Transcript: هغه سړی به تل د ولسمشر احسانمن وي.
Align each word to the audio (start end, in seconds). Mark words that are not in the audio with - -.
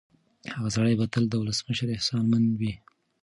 هغه 0.55 0.69
سړی 0.75 0.93
به 0.99 1.05
تل 1.13 1.23
د 1.29 1.33
ولسمشر 1.41 1.87
احسانمن 1.93 2.43
وي. 2.59 2.73